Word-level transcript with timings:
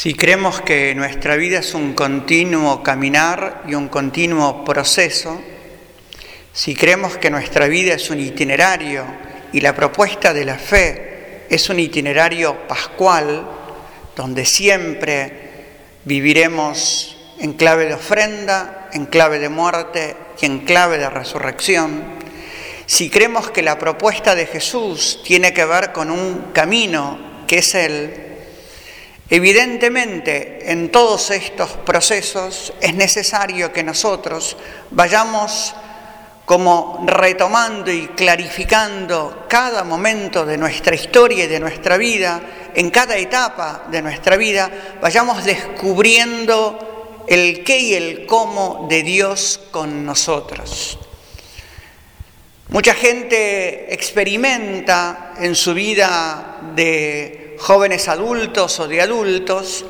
Si 0.00 0.14
creemos 0.14 0.62
que 0.62 0.94
nuestra 0.94 1.36
vida 1.36 1.58
es 1.58 1.74
un 1.74 1.92
continuo 1.92 2.82
caminar 2.82 3.64
y 3.68 3.74
un 3.74 3.88
continuo 3.88 4.64
proceso, 4.64 5.38
si 6.54 6.74
creemos 6.74 7.18
que 7.18 7.28
nuestra 7.28 7.66
vida 7.66 7.92
es 7.92 8.08
un 8.08 8.18
itinerario 8.18 9.04
y 9.52 9.60
la 9.60 9.74
propuesta 9.74 10.32
de 10.32 10.46
la 10.46 10.54
fe 10.54 11.42
es 11.50 11.68
un 11.68 11.78
itinerario 11.78 12.66
pascual, 12.66 13.46
donde 14.16 14.46
siempre 14.46 15.32
viviremos 16.06 17.18
en 17.38 17.52
clave 17.52 17.84
de 17.84 17.92
ofrenda, 17.92 18.88
en 18.94 19.04
clave 19.04 19.38
de 19.38 19.50
muerte 19.50 20.16
y 20.40 20.46
en 20.46 20.60
clave 20.60 20.96
de 20.96 21.10
resurrección, 21.10 22.04
si 22.86 23.10
creemos 23.10 23.50
que 23.50 23.60
la 23.60 23.78
propuesta 23.78 24.34
de 24.34 24.46
Jesús 24.46 25.20
tiene 25.26 25.52
que 25.52 25.66
ver 25.66 25.92
con 25.92 26.10
un 26.10 26.52
camino 26.54 27.44
que 27.46 27.58
es 27.58 27.74
el 27.74 28.29
Evidentemente, 29.32 30.72
en 30.72 30.90
todos 30.90 31.30
estos 31.30 31.70
procesos 31.70 32.72
es 32.80 32.94
necesario 32.94 33.72
que 33.72 33.84
nosotros 33.84 34.56
vayamos 34.90 35.72
como 36.44 37.04
retomando 37.06 37.92
y 37.92 38.08
clarificando 38.08 39.46
cada 39.48 39.84
momento 39.84 40.44
de 40.44 40.58
nuestra 40.58 40.96
historia 40.96 41.44
y 41.44 41.46
de 41.46 41.60
nuestra 41.60 41.96
vida, 41.96 42.40
en 42.74 42.90
cada 42.90 43.16
etapa 43.16 43.84
de 43.88 44.02
nuestra 44.02 44.36
vida, 44.36 44.68
vayamos 45.00 45.44
descubriendo 45.44 47.22
el 47.28 47.62
qué 47.62 47.78
y 47.78 47.94
el 47.94 48.26
cómo 48.26 48.88
de 48.90 49.04
Dios 49.04 49.60
con 49.70 50.04
nosotros. 50.04 50.98
Mucha 52.70 52.94
gente 52.94 53.94
experimenta 53.94 55.34
en 55.38 55.54
su 55.54 55.72
vida 55.72 56.58
de 56.74 57.49
jóvenes 57.60 58.08
adultos 58.08 58.80
o 58.80 58.88
de 58.88 59.00
adultos, 59.00 59.84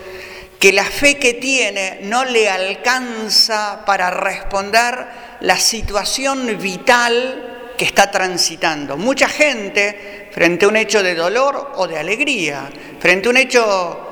que 0.58 0.72
la 0.72 0.84
fe 0.84 1.18
que 1.18 1.34
tiene 1.34 2.00
no 2.02 2.24
le 2.24 2.50
alcanza 2.50 3.82
para 3.86 4.10
responder 4.10 5.06
la 5.40 5.56
situación 5.56 6.58
vital 6.60 7.72
que 7.78 7.86
está 7.86 8.10
transitando. 8.10 8.98
Mucha 8.98 9.26
gente, 9.26 10.28
frente 10.32 10.66
a 10.66 10.68
un 10.68 10.76
hecho 10.76 11.02
de 11.02 11.14
dolor 11.14 11.72
o 11.76 11.86
de 11.86 11.96
alegría, 11.96 12.68
frente 12.98 13.28
a 13.28 13.30
un 13.30 13.36
hecho 13.38 14.10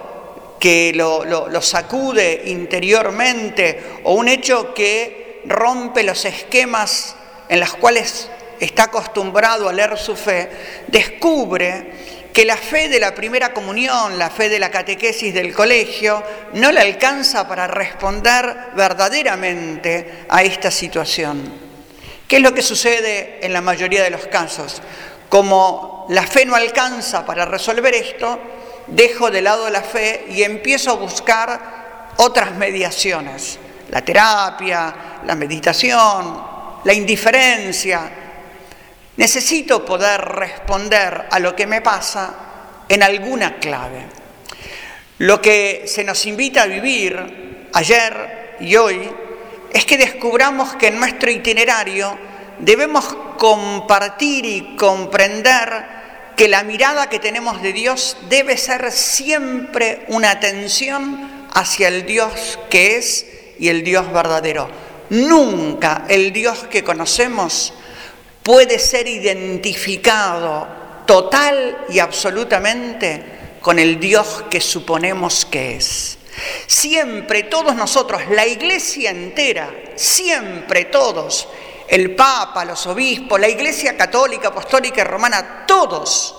que 0.59 0.93
lo, 0.95 1.61
sacude 1.61 2.45
interiormente 2.47 4.01
o 4.05 4.15
un 4.15 4.29
hecho 4.29 4.73
que 4.73 5.43
rompe 5.45 6.03
los 6.03 6.25
esquemas 6.25 7.15
en 7.49 7.61
los 7.61 7.75
cuales 7.75 8.31
está 8.59 8.85
acostumbrado 8.85 9.69
a 9.69 9.73
leer 9.73 9.97
su 9.99 10.17
fe, 10.17 10.49
descubre 10.89 12.08
que 12.39 12.45
la 12.45 12.57
fe 12.57 12.89
de 12.89 13.01
la 13.01 13.17
primera 13.17 13.53
comunión, 13.53 14.17
la 14.17 14.31
fe 14.31 14.49
de 14.49 14.61
la 14.61 14.71
catequesis 14.71 15.35
del 15.35 15.53
colegio, 15.53 16.23
no 16.53 16.71
le 16.71 16.79
alcanza 16.79 17.49
para 17.49 17.67
responder 17.67 18.69
verdaderamente 18.77 20.25
a 20.29 20.45
esta 20.45 20.71
situación. 20.71 21.53
¿Qué 22.29 22.37
es 22.37 22.43
lo 22.43 22.55
que 22.55 22.63
sucede 22.63 23.41
en 23.43 23.53
la 23.53 23.61
mayoría 23.61 24.05
de 24.05 24.11
los 24.11 24.29
casos? 24.29 24.81
Como 25.29 26.07
la 26.11 26.23
fe 26.29 26.45
no 26.45 26.55
alcanza 26.55 27.27
para 27.27 27.45
resolver 27.45 27.93
esto, 27.93 28.39
dejo 28.87 29.33
de 29.33 29.43
lado 29.43 29.69
la 29.69 29.83
fe 29.83 30.27
y 30.29 30.45
empiezo 30.45 30.93
a 30.93 30.95
buscar 30.95 32.13
otras 32.19 32.55
mediaciones, 32.55 33.59
la 33.91 34.05
terapia, 34.05 34.95
la 35.27 35.35
meditación, 35.35 36.41
la 36.85 36.95
indiferencia, 36.95 38.13
Necesito 39.19 39.85
poder 39.85 40.21
responder 40.21 41.27
a 41.29 41.41
lo 41.41 41.57
que 41.57 41.67
me 41.67 41.83
pasa 41.83 42.85
en 42.89 43.03
alguna 43.03 43.59
clave. 43.59 44.07
Lo 45.19 45.43
que 45.43 45.87
se 45.89 46.05
nos 46.05 46.25
invita 46.25 46.63
a 46.63 46.67
vivir 46.67 47.67
ayer 47.73 48.57
y 48.61 48.77
hoy 48.77 49.11
es 49.73 49.85
que 49.85 49.99
descubramos 49.99 50.77
que 50.77 50.87
en 50.87 51.01
nuestro 51.01 51.33
itinerario 51.33 52.17
debemos 52.61 53.13
compartir 53.37 54.45
y 54.47 54.77
comprender 54.77 55.99
que 56.37 56.47
la 56.47 56.63
mirada 56.63 57.11
que 57.11 57.19
tenemos 57.19 57.61
de 57.61 57.73
Dios 57.73 58.17
debe 58.29 58.57
ser 58.57 58.93
siempre 58.93 60.05
una 60.07 60.31
atención 60.31 61.49
hacia 61.53 61.89
el 61.89 62.07
Dios 62.07 62.61
que 62.71 62.99
es 62.99 63.27
y 63.59 63.69
el 63.69 63.83
Dios 63.83 64.13
verdadero. 64.13 64.71
Nunca 65.11 66.05
el 66.09 66.33
Dios 66.33 66.69
que 66.71 66.85
conocemos 66.85 67.75
puede 68.43 68.79
ser 68.79 69.09
identificado 69.09 70.67
total 71.07 71.87
y 71.89 71.99
absolutamente 71.99 73.23
con 73.61 73.79
el 73.79 73.99
Dios 73.99 74.45
que 74.51 74.61
suponemos 74.61 75.45
que 75.45 75.77
es. 75.77 76.19
Siempre 76.67 77.45
todos 77.45 77.75
nosotros, 77.75 78.23
la 78.31 78.47
iglesia 78.47 79.11
entera, 79.11 79.71
siempre 79.97 80.85
todos, 80.85 81.49
el 81.89 82.15
Papa, 82.15 82.65
los 82.65 82.87
obispos, 82.87 83.41
la 83.41 83.49
iglesia 83.49 83.97
católica, 83.97 84.49
apostólica 84.49 85.01
y 85.01 85.05
romana, 85.05 85.65
todos, 85.67 86.37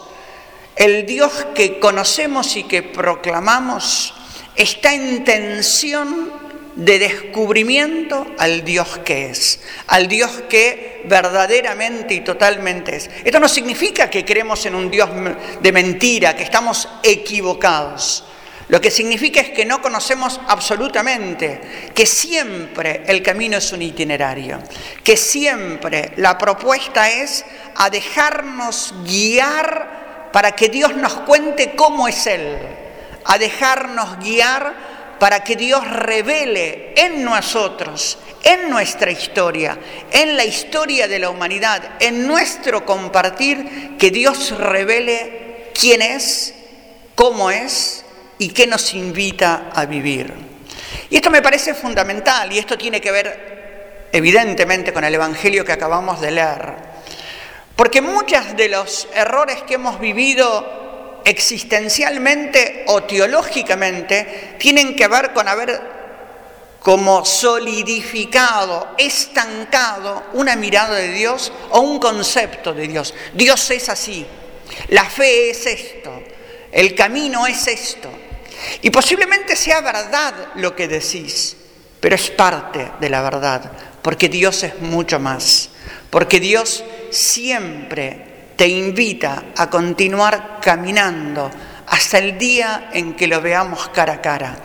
el 0.76 1.06
Dios 1.06 1.48
que 1.54 1.80
conocemos 1.80 2.56
y 2.56 2.64
que 2.64 2.84
proclamamos 2.84 4.14
está 4.56 4.94
en 4.94 5.24
tensión 5.24 6.32
de 6.76 7.00
descubrimiento 7.00 8.26
al 8.38 8.64
Dios 8.64 9.00
que 9.04 9.30
es, 9.30 9.60
al 9.88 10.08
Dios 10.08 10.44
que 10.48 10.89
verdaderamente 11.06 12.14
y 12.14 12.22
totalmente 12.22 12.96
es. 12.96 13.10
Esto 13.24 13.40
no 13.40 13.48
significa 13.48 14.10
que 14.10 14.26
creemos 14.26 14.66
en 14.66 14.76
un 14.76 14.90
Dios 14.90 15.10
de 15.62 15.72
mentira, 15.72 16.36
que 16.36 16.44
estamos 16.44 16.88
equivocados. 17.04 18.26
Lo 18.70 18.80
que 18.80 18.92
significa 18.92 19.42
es 19.42 19.50
que 19.50 19.66
no 19.66 19.82
conocemos 19.82 20.40
absolutamente, 20.48 21.90
que 21.96 22.06
siempre 22.06 23.04
el 23.08 23.24
camino 23.24 23.58
es 23.58 23.72
un 23.74 23.82
itinerario, 23.82 24.60
que 25.04 25.18
siempre 25.18 26.12
la 26.18 26.38
propuesta 26.38 27.10
es 27.10 27.44
a 27.76 27.90
dejarnos 27.90 28.94
guiar 29.04 30.30
para 30.32 30.52
que 30.52 30.70
Dios 30.70 30.96
nos 30.96 31.14
cuente 31.22 31.76
cómo 31.76 32.08
es 32.08 32.28
Él, 32.28 32.60
a 33.26 33.40
dejarnos 33.40 34.20
guiar 34.20 35.18
para 35.20 35.44
que 35.44 35.56
Dios 35.56 35.86
revele 35.90 36.94
en 36.96 37.24
nosotros, 37.24 38.20
en 38.44 38.70
nuestra 38.70 39.12
historia, 39.12 39.78
en 40.12 40.38
la 40.38 40.46
historia 40.46 41.08
de 41.08 41.20
la 41.20 41.30
humanidad, 41.30 41.82
en 42.00 42.28
nuestro 42.28 42.86
compartir, 42.86 43.98
que 43.98 44.12
Dios 44.12 44.58
revele 44.58 45.72
quién 45.74 46.02
es, 46.02 46.54
cómo 47.16 47.52
es 47.52 48.06
y 48.38 48.50
qué 48.50 48.68
nos 48.68 48.94
invita 48.94 49.70
a 49.74 49.86
vivir. 49.86 50.34
Y 51.10 51.16
esto 51.16 51.30
me 51.30 51.42
parece 51.42 51.74
fundamental 51.74 52.52
y 52.52 52.60
esto 52.60 52.78
tiene 52.78 53.02
que 53.02 53.12
ver 53.12 54.08
evidentemente 54.12 54.94
con 54.94 55.04
el 55.04 55.16
Evangelio 55.16 55.66
que 55.66 55.72
acabamos 55.72 56.22
de 56.22 56.32
leer. 56.32 56.74
Porque 57.76 58.02
muchos 58.02 58.56
de 58.56 58.70
los 58.70 59.08
errores 59.14 59.62
que 59.64 59.76
hemos 59.76 60.00
vivido 60.00 61.22
existencialmente 61.26 62.84
o 62.88 63.04
teológicamente 63.04 64.56
tienen 64.58 64.96
que 64.96 65.08
ver 65.08 65.32
con 65.34 65.48
haber 65.48 65.99
como 66.82 67.26
solidificado, 67.26 68.96
estancado 68.98 70.24
una 70.34 70.56
mirada 70.56 70.96
de 70.96 71.12
Dios 71.12 71.52
o 71.72 71.82
un 71.82 72.00
concepto 72.00 72.74
de 72.74 72.88
Dios. 72.88 73.14
Dios 73.34 73.70
es 73.72 73.90
así, 73.90 74.26
la 74.90 75.06
fe 75.06 75.50
es 75.50 75.66
esto, 75.66 76.24
el 76.72 76.96
camino 76.96 77.46
es 77.48 77.68
esto. 77.68 78.10
Y 78.82 78.90
posiblemente 78.90 79.56
sea 79.56 79.82
verdad 79.82 80.34
lo 80.56 80.76
que 80.76 80.88
decís, 80.88 81.56
pero 82.00 82.16
es 82.16 82.30
parte 82.30 82.92
de 83.00 83.10
la 83.10 83.22
verdad, 83.22 83.72
porque 84.02 84.30
Dios 84.30 84.64
es 84.64 84.80
mucho 84.80 85.20
más, 85.20 85.70
porque 86.10 86.40
Dios 86.40 86.84
siempre 87.10 88.54
te 88.56 88.68
invita 88.68 89.46
a 89.56 89.70
continuar 89.70 90.60
caminando 90.62 91.50
hasta 91.88 92.18
el 92.18 92.38
día 92.38 92.90
en 92.94 93.16
que 93.16 93.28
lo 93.28 93.42
veamos 93.42 93.90
cara 93.90 94.14
a 94.14 94.22
cara. 94.22 94.58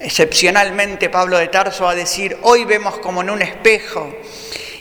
Excepcionalmente 0.00 1.10
Pablo 1.10 1.38
de 1.38 1.48
Tarso 1.48 1.88
a 1.88 1.94
decir, 1.94 2.38
hoy 2.42 2.64
vemos 2.64 2.98
como 2.98 3.22
en 3.22 3.30
un 3.30 3.42
espejo 3.42 4.14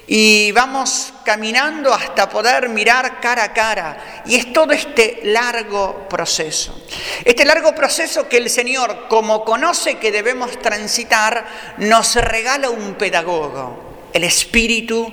y 0.06 0.52
vamos 0.52 1.12
caminando 1.26 1.92
hasta 1.92 2.30
poder 2.30 2.70
mirar 2.70 3.20
cara 3.20 3.46
a 3.46 3.54
cara. 3.54 4.24
Y 4.26 4.36
es 4.36 4.54
todo 4.54 4.74
este 4.74 5.22
largo 5.24 6.08
proceso. 6.08 6.86
Este 7.26 7.46
largo 7.46 7.74
proceso 7.74 8.30
que 8.30 8.38
el 8.38 8.50
Señor, 8.50 9.08
como 9.10 9.44
conoce 9.44 9.98
que 9.98 10.12
debemos 10.12 10.60
transitar, 10.62 11.46
nos 11.78 12.16
regala 12.16 12.70
un 12.70 12.94
pedagogo, 12.94 14.10
el 14.14 14.24
Espíritu 14.24 15.12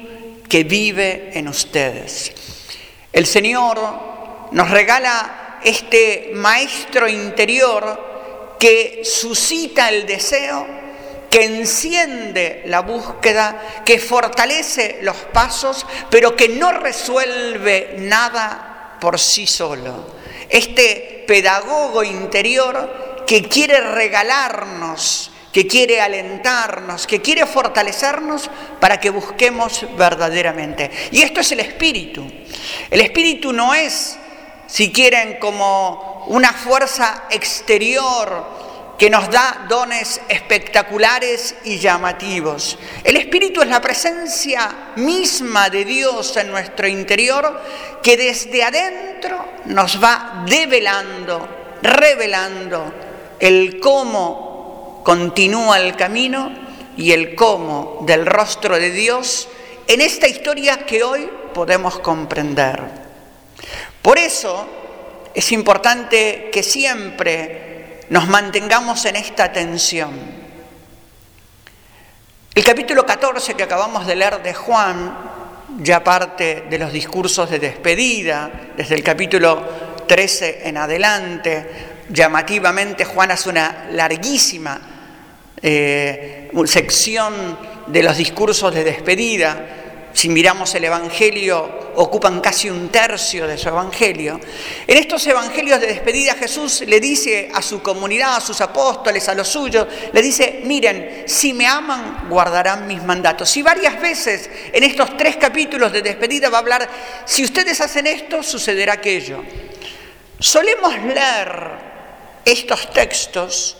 que 0.49 0.65
vive 0.65 1.31
en 1.33 1.49
ustedes. 1.49 2.31
El 3.11 3.25
Señor 3.27 3.81
nos 4.53 4.71
regala 4.71 5.61
este 5.65 6.31
maestro 6.35 7.09
interior 7.09 8.13
que 8.59 9.03
suscita 9.05 9.89
el 9.89 10.06
deseo, 10.06 10.67
que 11.31 11.45
enciende 11.45 12.62
la 12.67 12.81
búsqueda, 12.81 13.83
que 13.85 13.99
fortalece 13.99 14.99
los 15.03 15.17
pasos, 15.17 15.85
pero 16.09 16.37
que 16.37 16.49
no 16.49 16.73
resuelve 16.73 17.97
nada 17.99 18.97
por 19.01 19.19
sí 19.19 19.47
solo. 19.47 20.15
Este 20.49 21.25
pedagogo 21.27 22.05
interior 22.05 23.25
que 23.27 23.43
quiere 23.49 23.81
regalarnos, 23.81 25.31
que 25.53 25.67
quiere 25.67 26.01
alentarnos, 26.01 27.06
que 27.06 27.23
quiere 27.23 27.47
fortalecernos 27.47 28.51
para 28.81 28.99
que 28.99 29.11
busquemos 29.11 29.87
verdaderamente. 29.97 30.91
Y 31.12 31.23
esto 31.23 31.41
es 31.41 31.53
el 31.53 31.61
espíritu. 31.61 32.25
El 32.91 33.01
espíritu 33.01 33.53
no 33.53 33.75
es, 33.75 34.17
si 34.67 34.93
quieren, 34.93 35.39
como 35.39 36.13
una 36.26 36.53
fuerza 36.53 37.25
exterior 37.31 38.55
que 38.99 39.11
nos 39.11 39.31
da 39.31 39.67
dones 39.69 40.21
espectaculares 40.29 41.56
y 41.65 41.79
llamativos. 41.79 42.79
El 43.03 43.17
Espíritu 43.17 43.62
es 43.62 43.69
la 43.69 43.81
presencia 43.81 44.93
misma 44.97 45.69
de 45.69 45.85
Dios 45.85 46.37
en 46.37 46.50
nuestro 46.50 46.87
interior 46.87 47.61
que 48.03 48.17
desde 48.17 48.62
adentro 48.62 49.44
nos 49.67 50.03
va 50.03 50.44
develando, 50.47 51.49
revelando 51.82 52.93
el 53.41 53.81
cómo 53.81 55.03
continúa 55.05 55.81
el 55.81 55.97
camino 55.97 56.53
y 56.97 57.12
el 57.12 57.35
cómo 57.35 57.99
del 58.06 58.25
rostro 58.25 58.77
de 58.77 58.91
Dios 58.91 59.49
en 59.87 60.00
esta 60.00 60.29
historia 60.29 60.87
que 60.87 61.03
hoy 61.03 61.29
podemos 61.53 61.99
comprender. 61.99 62.81
Por 64.00 64.19
eso 64.19 64.67
es 65.34 65.50
importante 65.50 66.48
que 66.52 66.62
siempre 66.62 68.00
nos 68.10 68.28
mantengamos 68.28 69.04
en 69.04 69.16
esta 69.16 69.52
tensión. 69.52 70.12
El 72.54 72.62
capítulo 72.62 73.04
14 73.04 73.54
que 73.54 73.64
acabamos 73.64 74.06
de 74.06 74.14
leer 74.14 74.40
de 74.42 74.54
Juan, 74.54 75.19
ya 75.81 76.04
parte 76.04 76.66
de 76.70 76.78
los 76.78 76.92
discursos 76.92 77.50
de 77.50 77.58
despedida, 77.58 78.48
desde 78.76 78.94
el 78.94 79.02
capítulo 79.02 79.60
13 80.06 80.69
en 80.69 80.76
adelante, 80.76 81.66
llamativamente 82.10 83.04
Juan 83.04 83.32
hace 83.32 83.48
una 83.48 83.86
larguísima 83.90 84.81
eh, 85.60 86.50
sección 86.66 87.58
de 87.88 88.02
los 88.04 88.16
discursos 88.16 88.72
de 88.72 88.84
despedida, 88.84 89.83
si 90.14 90.28
miramos 90.28 90.72
el 90.76 90.84
Evangelio, 90.84 91.93
ocupan 91.96 92.40
casi 92.40 92.70
un 92.70 92.88
tercio 92.88 93.49
de 93.49 93.58
su 93.58 93.69
Evangelio. 93.69 94.40
En 94.87 94.96
estos 94.96 95.26
Evangelios 95.26 95.81
de 95.81 95.88
despedida 95.88 96.34
Jesús 96.34 96.84
le 96.87 97.00
dice 97.00 97.50
a 97.52 97.61
su 97.61 97.82
comunidad, 97.82 98.37
a 98.37 98.40
sus 98.40 98.61
apóstoles, 98.61 99.28
a 99.28 99.34
los 99.34 99.49
suyos, 99.49 99.88
le 100.12 100.22
dice, 100.22 100.62
miren, 100.64 101.25
si 101.26 101.52
me 101.52 101.66
aman, 101.66 102.28
guardarán 102.31 102.87
mis 102.87 103.02
mandatos. 103.02 103.56
Y 103.56 103.62
varias 103.62 104.00
veces 104.00 104.49
en 104.72 104.84
estos 104.84 105.16
tres 105.16 105.37
capítulos 105.37 105.93
de 105.93 106.02
despedida 106.02 106.49
va 106.49 106.58
a 106.58 106.60
hablar, 106.60 106.88
si 107.25 107.43
ustedes 107.43 107.81
hacen 107.81 108.06
esto, 108.06 108.40
sucederá 108.44 108.94
aquello. 108.94 109.43
Solemos 110.38 110.94
leer 111.02 111.70
estos 112.44 112.88
textos 112.93 113.76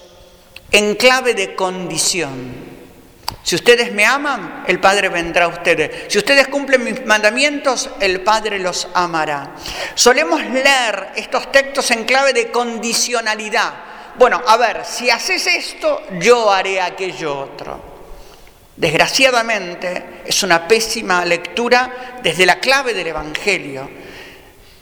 en 0.72 0.96
clave 0.96 1.34
de 1.34 1.54
condición. 1.54 2.74
Si 3.44 3.55
ustedes 3.55 3.93
me 3.93 4.06
aman, 4.06 4.64
el 4.67 4.81
Padre 4.81 5.11
vendrá 5.11 5.44
a 5.44 5.49
ustedes. 5.49 6.11
Si 6.11 6.17
ustedes 6.17 6.49
cumplen 6.49 6.82
mis 6.82 7.05
mandamientos, 7.05 7.91
el 8.00 8.23
Padre 8.23 8.58
los 8.58 8.88
amará. 8.94 9.50
Solemos 9.94 10.43
leer 10.46 11.11
estos 11.14 11.52
textos 11.52 11.91
en 11.91 12.05
clave 12.05 12.32
de 12.32 12.50
condicionalidad. 12.50 13.75
Bueno, 14.17 14.43
a 14.46 14.56
ver, 14.56 14.87
si 14.87 15.11
haces 15.11 15.46
esto, 15.46 16.02
yo 16.19 16.50
haré 16.50 16.81
aquello 16.81 17.38
otro. 17.38 17.94
Desgraciadamente, 18.76 20.23
es 20.25 20.43
una 20.43 20.67
pésima 20.67 21.23
lectura 21.26 22.20
desde 22.23 22.47
la 22.47 22.58
clave 22.58 22.94
del 22.94 23.08
Evangelio. 23.08 23.90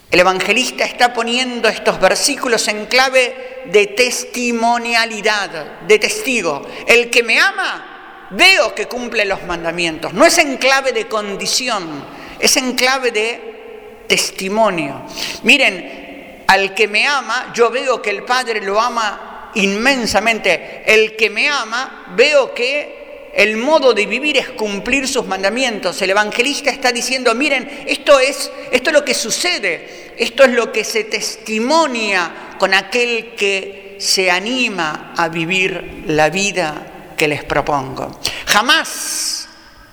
El 0.09 0.19
evangelista 0.19 0.85
está 0.85 1.11
poniendo 1.11 1.67
estos 1.67 1.99
versículos 1.99 2.67
en 2.67 2.85
clave 2.85 3.63
de 3.65 3.87
testimonialidad, 3.87 5.81
de 5.87 5.97
testigo. 5.97 6.67
El 6.85 7.09
que 7.09 7.23
me 7.23 7.39
ama, 7.39 7.92
veo 8.35 8.73
que 8.73 8.87
cumple 8.87 9.25
los 9.25 9.43
mandamientos. 9.43 10.13
No 10.13 10.25
es 10.25 10.37
en 10.37 10.57
clave 10.57 10.91
de 10.91 11.07
condición, 11.07 12.03
es 12.39 12.57
en 12.57 12.73
clave 12.73 13.11
de 13.11 14.03
testimonio. 14.07 15.03
Miren, 15.43 16.43
al 16.47 16.73
que 16.73 16.87
me 16.87 17.07
ama, 17.07 17.51
yo 17.53 17.69
veo 17.69 18.01
que 18.01 18.09
el 18.09 18.23
Padre 18.23 18.61
lo 18.61 18.79
ama 18.79 19.51
inmensamente. 19.55 20.83
El 20.85 21.15
que 21.15 21.29
me 21.29 21.49
ama, 21.49 22.13
veo 22.15 22.53
que 22.53 23.31
el 23.33 23.57
modo 23.57 23.93
de 23.93 24.05
vivir 24.05 24.37
es 24.37 24.49
cumplir 24.49 25.07
sus 25.07 25.25
mandamientos. 25.25 26.01
El 26.01 26.11
evangelista 26.11 26.69
está 26.69 26.91
diciendo, 26.91 27.33
miren, 27.33 27.85
esto 27.87 28.19
es, 28.19 28.51
esto 28.71 28.89
es 28.89 28.93
lo 28.93 29.05
que 29.05 29.13
sucede, 29.13 30.13
esto 30.17 30.43
es 30.43 30.51
lo 30.51 30.71
que 30.71 30.83
se 30.83 31.05
testimonia 31.05 32.55
con 32.59 32.73
aquel 32.73 33.33
que 33.35 33.95
se 33.99 34.29
anima 34.29 35.13
a 35.17 35.29
vivir 35.29 36.03
la 36.07 36.29
vida 36.29 36.92
que 37.23 37.27
les 37.29 37.45
propongo. 37.45 38.19
Jamás 38.47 39.47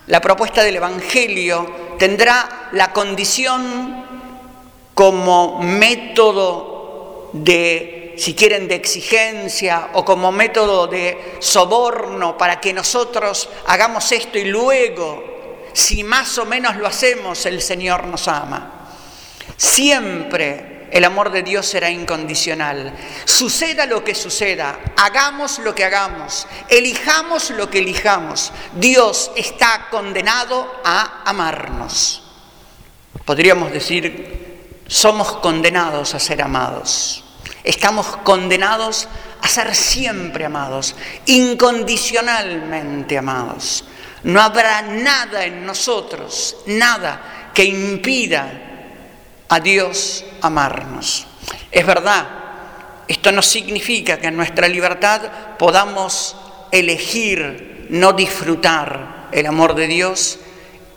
la 0.08 0.20
propuesta 0.20 0.64
del 0.64 0.74
Evangelio 0.74 1.94
tendrá 1.96 2.70
la 2.72 2.92
condición 2.92 4.04
como 4.92 5.62
método 5.62 7.30
de, 7.32 8.16
si 8.18 8.34
quieren, 8.34 8.66
de 8.66 8.74
exigencia 8.74 9.90
o 9.92 10.04
como 10.04 10.32
método 10.32 10.88
de 10.88 11.36
soborno 11.38 12.36
para 12.36 12.60
que 12.60 12.72
nosotros 12.72 13.48
hagamos 13.68 14.10
esto 14.10 14.36
y 14.36 14.46
luego, 14.46 15.68
si 15.72 16.02
más 16.02 16.36
o 16.38 16.46
menos 16.46 16.74
lo 16.74 16.88
hacemos, 16.88 17.46
el 17.46 17.62
Señor 17.62 18.08
nos 18.08 18.26
ama. 18.26 18.88
Siempre 19.56 20.69
el 20.90 21.04
amor 21.04 21.30
de 21.30 21.42
Dios 21.42 21.66
será 21.66 21.90
incondicional. 21.90 22.92
Suceda 23.24 23.86
lo 23.86 24.02
que 24.04 24.14
suceda, 24.14 24.78
hagamos 24.96 25.58
lo 25.60 25.74
que 25.74 25.84
hagamos, 25.84 26.46
elijamos 26.68 27.50
lo 27.50 27.70
que 27.70 27.78
elijamos, 27.78 28.52
Dios 28.74 29.30
está 29.36 29.88
condenado 29.90 30.80
a 30.84 31.22
amarnos. 31.24 32.22
Podríamos 33.24 33.72
decir, 33.72 34.82
somos 34.86 35.34
condenados 35.34 36.14
a 36.14 36.18
ser 36.18 36.42
amados. 36.42 37.24
Estamos 37.62 38.06
condenados 38.24 39.06
a 39.42 39.48
ser 39.48 39.74
siempre 39.74 40.44
amados, 40.44 40.96
incondicionalmente 41.26 43.16
amados. 43.18 43.84
No 44.24 44.40
habrá 44.40 44.82
nada 44.82 45.44
en 45.44 45.64
nosotros, 45.64 46.56
nada 46.66 47.50
que 47.54 47.64
impida 47.64 48.69
a 49.50 49.60
Dios 49.60 50.24
amarnos. 50.40 51.26
Es 51.70 51.84
verdad, 51.84 52.26
esto 53.08 53.32
no 53.32 53.42
significa 53.42 54.18
que 54.18 54.28
en 54.28 54.36
nuestra 54.36 54.68
libertad 54.68 55.22
podamos 55.58 56.36
elegir 56.70 57.88
no 57.90 58.12
disfrutar 58.12 59.28
el 59.32 59.46
amor 59.46 59.74
de 59.74 59.88
Dios 59.88 60.38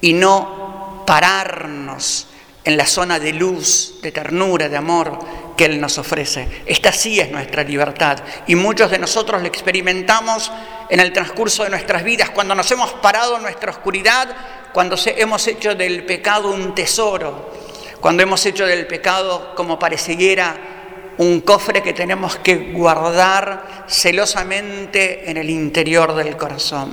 y 0.02 0.14
no 0.14 1.04
pararnos 1.08 2.28
en 2.64 2.78
la 2.78 2.86
zona 2.86 3.20
de 3.20 3.34
luz, 3.34 3.96
de 4.04 4.12
ternura, 4.12 4.70
de 4.70 4.78
amor 4.78 5.20
que 5.58 5.66
Él 5.66 5.82
nos 5.82 5.98
ofrece. 5.98 6.48
Esta 6.68 6.92
sí 6.92 7.20
es 7.20 7.32
nuestra 7.32 7.64
libertad 7.64 8.20
y 8.46 8.54
muchos 8.54 8.92
de 8.92 9.00
nosotros 9.00 9.42
la 9.42 9.48
experimentamos 9.48 10.52
en 10.90 11.00
el 11.00 11.12
transcurso 11.12 11.64
de 11.64 11.72
nuestras 11.72 12.04
vidas, 12.04 12.30
cuando 12.30 12.54
nos 12.54 12.70
hemos 12.72 12.94
parado 12.94 13.38
en 13.38 13.42
nuestra 13.42 13.72
oscuridad, 13.72 14.30
cuando 14.72 14.96
hemos 15.06 15.48
hecho 15.48 15.74
del 15.74 16.06
pecado 16.06 16.52
un 16.52 16.76
tesoro, 16.76 17.63
cuando 18.04 18.22
hemos 18.22 18.46
hecho 18.46 18.66
del 18.66 18.86
pecado 18.86 19.56
como 19.56 19.80
pareciera 19.80 21.14
un 21.20 21.40
cofre 21.40 21.82
que 21.82 21.94
tenemos 21.94 22.36
que 22.36 22.74
guardar 22.74 23.86
celosamente 23.88 25.32
en 25.32 25.38
el 25.38 25.50
interior 25.50 26.14
del 26.14 26.36
corazón. 26.36 26.92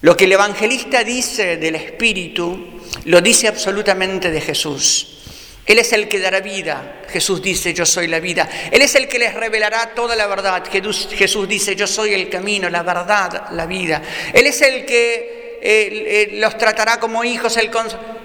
Lo 0.00 0.16
que 0.16 0.24
el 0.24 0.32
evangelista 0.32 1.04
dice 1.04 1.58
del 1.58 1.76
Espíritu, 1.76 2.80
lo 3.04 3.20
dice 3.20 3.46
absolutamente 3.46 4.32
de 4.32 4.40
Jesús. 4.40 5.18
Él 5.64 5.78
es 5.78 5.92
el 5.92 6.08
que 6.08 6.18
dará 6.18 6.40
vida. 6.40 7.02
Jesús 7.08 7.40
dice, 7.40 7.72
yo 7.72 7.86
soy 7.86 8.08
la 8.08 8.18
vida. 8.18 8.48
Él 8.72 8.82
es 8.82 8.96
el 8.96 9.06
que 9.06 9.20
les 9.20 9.32
revelará 9.32 9.94
toda 9.94 10.16
la 10.16 10.26
verdad. 10.26 10.64
Jesús 10.68 11.48
dice, 11.48 11.76
yo 11.76 11.86
soy 11.86 12.14
el 12.14 12.28
camino, 12.28 12.68
la 12.68 12.82
verdad, 12.82 13.44
la 13.52 13.66
vida. 13.66 14.02
Él 14.32 14.48
es 14.48 14.60
el 14.60 14.84
que 14.84 15.39
eh, 15.60 16.30
los 16.34 16.56
tratará 16.56 16.98
como 16.98 17.22
hijos. 17.24 17.56
El 17.56 17.70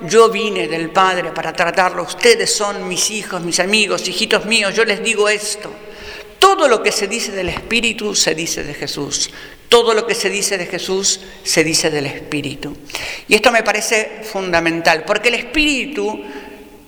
yo 0.07 0.29
vine 0.29 0.67
del 0.67 0.89
Padre 0.89 1.31
para 1.31 1.53
tratarlos. 1.53 2.15
Ustedes 2.15 2.53
son 2.53 2.87
mis 2.87 3.11
hijos, 3.11 3.41
mis 3.41 3.59
amigos, 3.59 4.07
hijitos 4.07 4.45
míos. 4.45 4.73
Yo 4.73 4.85
les 4.85 5.03
digo 5.03 5.27
esto. 5.27 5.71
Todo 6.39 6.67
lo 6.67 6.83
que 6.83 6.91
se 6.91 7.07
dice 7.07 7.31
del 7.31 7.49
Espíritu 7.49 8.13
se 8.15 8.35
dice 8.35 8.63
de 8.63 8.73
Jesús. 8.73 9.31
Todo 9.67 9.93
lo 9.93 10.05
que 10.05 10.15
se 10.15 10.29
dice 10.29 10.57
de 10.57 10.67
Jesús 10.67 11.19
se 11.43 11.63
dice 11.63 11.89
del 11.89 12.05
Espíritu. 12.05 12.77
Y 13.27 13.35
esto 13.35 13.51
me 13.51 13.63
parece 13.63 14.21
fundamental, 14.23 15.03
porque 15.05 15.29
el 15.29 15.35
Espíritu 15.35 16.23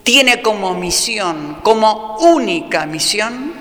tiene 0.03 0.41
como 0.41 0.75
misión, 0.75 1.57
como 1.63 2.17
única 2.19 2.85
misión, 2.85 3.53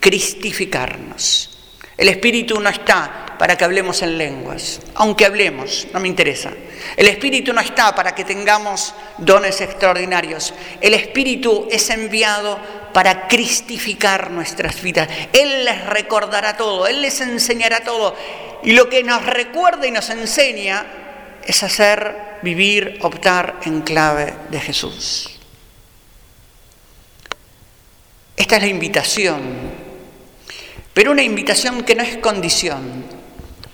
cristificarnos. 0.00 1.58
El 1.96 2.08
Espíritu 2.08 2.60
no 2.60 2.68
está 2.68 3.25
para 3.38 3.56
que 3.56 3.64
hablemos 3.64 4.02
en 4.02 4.18
lenguas, 4.18 4.80
aunque 4.94 5.24
hablemos, 5.24 5.86
no 5.92 6.00
me 6.00 6.08
interesa. 6.08 6.50
El 6.96 7.08
Espíritu 7.08 7.52
no 7.52 7.60
está 7.60 7.94
para 7.94 8.14
que 8.14 8.24
tengamos 8.24 8.94
dones 9.18 9.60
extraordinarios. 9.60 10.54
El 10.80 10.94
Espíritu 10.94 11.68
es 11.70 11.90
enviado 11.90 12.58
para 12.92 13.28
cristificar 13.28 14.30
nuestras 14.30 14.80
vidas. 14.80 15.08
Él 15.32 15.64
les 15.64 15.84
recordará 15.86 16.56
todo, 16.56 16.86
Él 16.86 17.02
les 17.02 17.20
enseñará 17.20 17.80
todo. 17.80 18.14
Y 18.62 18.72
lo 18.72 18.88
que 18.88 19.02
nos 19.02 19.24
recuerda 19.24 19.86
y 19.86 19.90
nos 19.90 20.08
enseña 20.10 20.86
es 21.44 21.62
hacer, 21.62 22.38
vivir, 22.42 22.98
optar 23.02 23.60
en 23.64 23.82
clave 23.82 24.34
de 24.50 24.60
Jesús. 24.60 25.30
Esta 28.36 28.56
es 28.56 28.62
la 28.62 28.68
invitación, 28.68 29.40
pero 30.92 31.10
una 31.10 31.22
invitación 31.22 31.82
que 31.84 31.94
no 31.94 32.02
es 32.02 32.18
condición, 32.18 33.05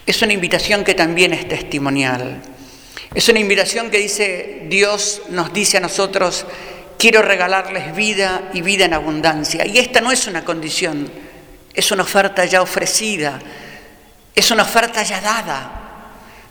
es 0.07 0.23
una 0.23 0.33
invitación 0.33 0.85
que 0.85 0.95
también 0.95 1.33
es 1.33 1.49
testimonial. 1.49 2.43
Es 3.15 3.29
una 3.29 3.39
invitación 3.39 3.91
que 3.91 3.99
dice, 3.99 4.67
Dios 4.69 5.23
nos 5.29 5.53
dice 5.53 5.77
a 5.77 5.81
nosotros, 5.81 6.47
quiero 6.99 7.23
regalarles 7.23 7.95
vida 7.95 8.51
y 8.55 8.63
vida 8.63 8.85
en 8.85 8.95
abundancia. 8.95 9.67
Y 9.67 9.79
esta 9.79 10.01
no 10.01 10.11
es 10.11 10.27
una 10.27 10.45
condición, 10.45 11.11
es 11.75 11.91
una 11.91 12.03
oferta 12.05 12.45
ya 12.45 12.63
ofrecida, 12.63 13.39
es 14.35 14.51
una 14.51 14.63
oferta 14.63 15.03
ya 15.03 15.21
dada. 15.21 15.79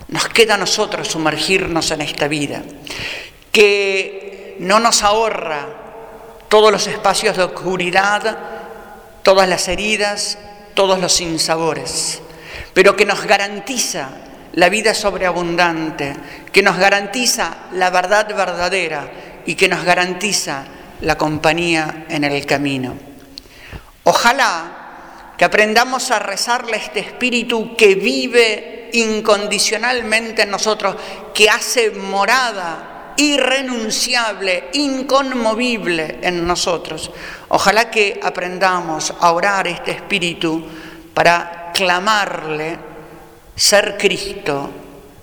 Nos 0.08 0.28
queda 0.30 0.56
a 0.56 0.58
nosotros 0.58 1.08
sumergirnos 1.08 1.90
en 1.92 2.02
esta 2.02 2.28
vida, 2.28 2.62
que 3.52 4.58
no 4.60 4.80
nos 4.80 5.04
ahorra 5.04 5.68
todos 6.48 6.72
los 6.72 6.86
espacios 6.88 7.38
de 7.38 7.44
oscuridad, 7.44 8.38
todas 9.24 9.48
las 9.48 9.68
heridas, 9.68 10.38
todos 10.74 11.00
los 11.00 11.14
sinsabores, 11.14 12.22
pero 12.74 12.96
que 12.96 13.06
nos 13.06 13.26
garantiza 13.26 14.10
la 14.54 14.70
vida 14.70 14.94
sobreabundante, 14.94 16.16
que 16.52 16.62
nos 16.62 16.78
garantiza 16.78 17.56
la 17.74 17.90
verdad 17.90 18.28
verdadera 18.36 19.12
y 19.46 19.56
que 19.56 19.68
nos 19.68 19.84
garantiza 19.84 20.66
la 21.02 21.18
compañía 21.18 22.06
en 22.10 22.24
el 22.24 22.46
camino. 22.46 22.96
Ojalá 24.04 25.34
que 25.38 25.46
aprendamos 25.46 26.12
a 26.12 26.20
rezarle 26.20 26.74
a 26.74 26.80
este 26.80 27.00
espíritu 27.00 27.76
que 27.76 27.96
vive 27.96 28.90
incondicionalmente 28.94 30.44
en 30.44 30.52
nosotros, 30.52 30.96
que 31.34 31.50
hace 31.50 31.92
morada 31.92 33.14
irrenunciable, 33.18 34.70
inconmovible 34.74 36.20
en 36.22 36.46
nosotros. 36.46 37.12
Ojalá 37.50 37.90
que 37.90 38.20
aprendamos 38.22 39.14
a 39.20 39.32
orar 39.32 39.68
este 39.68 39.92
espíritu 39.92 40.64
para 41.14 41.61
clamarle, 41.74 42.78
ser 43.56 43.98
Cristo, 43.98 44.70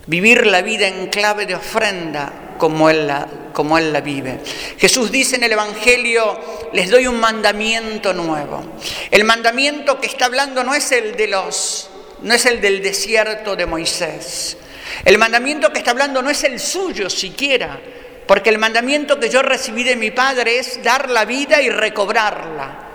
vivir 0.07 0.47
la 0.47 0.63
vida 0.63 0.89
en 0.89 1.09
clave 1.09 1.47
de 1.47 1.55
ofrenda 1.55 2.55
como 2.59 2.91
él, 2.91 3.07
la, 3.07 3.27
como 3.53 3.79
él 3.79 3.93
la 3.93 4.01
vive. 4.01 4.41
Jesús 4.79 5.11
dice 5.11 5.37
en 5.37 5.45
el 5.45 5.53
Evangelio, 5.53 6.39
les 6.73 6.91
doy 6.91 7.07
un 7.07 7.21
mandamiento 7.21 8.13
nuevo. 8.13 8.63
El 9.11 9.25
mandamiento 9.25 10.01
que 10.01 10.07
está 10.07 10.27
hablando 10.27 10.65
no 10.65 10.75
es 10.75 10.93
el 10.93 11.17
de 11.17 11.29
los 11.29 11.91
no 12.21 12.35
es 12.35 12.47
el 12.47 12.61
del 12.61 12.83
desierto 12.83 13.55
de 13.55 13.65
Moisés, 13.65 14.57
el 15.05 15.19
mandamiento 15.19 15.73
que 15.73 15.79
está 15.79 15.93
hablando 15.93 16.23
no 16.23 16.31
es 16.31 16.45
el 16.45 16.59
suyo 16.61 17.09
siquiera, 17.09 17.79
porque 18.27 18.51
el 18.51 18.59
mandamiento 18.59 19.19
que 19.19 19.29
yo 19.29 19.43
recibí 19.43 19.85
de 19.85 19.97
mi 19.97 20.11
Padre 20.11 20.59
es 20.59 20.83
dar 20.83 21.09
la 21.11 21.25
vida 21.25 21.63
y 21.63 21.71
recobrarla. 21.71 22.87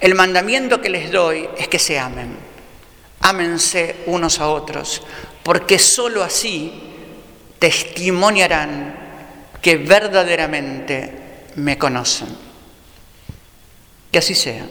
El 0.00 0.14
mandamiento 0.14 0.80
que 0.80 0.90
les 0.90 1.10
doy 1.10 1.48
es 1.56 1.68
que 1.68 1.78
se 1.78 1.98
amen. 1.98 2.36
Ámense 3.22 4.02
unos 4.06 4.40
a 4.40 4.48
otros, 4.48 5.02
porque 5.42 5.78
sólo 5.78 6.22
así 6.22 6.72
testimoniarán 7.58 8.96
que 9.62 9.76
verdaderamente 9.76 11.46
me 11.56 11.78
conocen. 11.78 12.28
Que 14.10 14.18
así 14.18 14.34
sea. 14.34 14.66